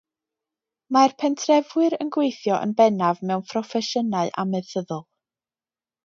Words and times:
Mae'r 0.95 1.11
pentrefwyr 1.23 1.95
yn 2.05 2.09
gweithio 2.15 2.57
yn 2.67 2.73
bennaf 2.79 3.21
mewn 3.31 3.43
phroffesiynau 3.51 4.31
amaethyddol. 4.45 5.05